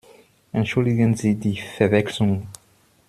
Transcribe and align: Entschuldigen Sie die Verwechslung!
Entschuldigen 0.51 1.13
Sie 1.15 1.35
die 1.35 1.57
Verwechslung! 1.77 2.47